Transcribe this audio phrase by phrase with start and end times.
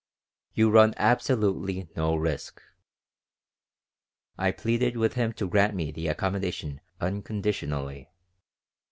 [0.55, 2.59] You run absolutely no risk."
[4.35, 8.09] I pleaded with him to grant me the accommodation unconditionally.